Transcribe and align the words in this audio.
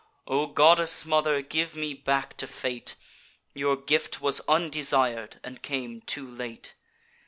O 0.25 0.47
goddess 0.47 1.05
mother, 1.05 1.43
give 1.43 1.75
me 1.75 1.93
back 1.93 2.35
to 2.37 2.47
Fate; 2.47 2.95
Your 3.53 3.75
gift 3.77 4.19
was 4.19 4.41
undesir'd, 4.47 5.39
and 5.43 5.61
came 5.61 6.01
too 6.01 6.27
late! 6.27 6.73